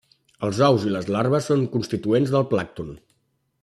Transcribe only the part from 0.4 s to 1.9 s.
Els ous i les larves són